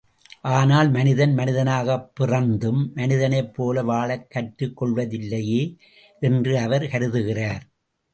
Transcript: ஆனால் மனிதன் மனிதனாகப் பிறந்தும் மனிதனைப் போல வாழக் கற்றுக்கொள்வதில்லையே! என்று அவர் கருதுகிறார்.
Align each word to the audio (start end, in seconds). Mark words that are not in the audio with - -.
ஆனால் 0.51 0.87
மனிதன் 0.91 1.33
மனிதனாகப் 1.33 2.07
பிறந்தும் 2.13 2.91
மனிதனைப் 2.93 3.53
போல 3.53 3.83
வாழக் 3.83 4.25
கற்றுக்கொள்வதில்லையே! 4.29 5.61
என்று 6.21 6.59
அவர் 6.59 6.81
கருதுகிறார். 6.83 7.63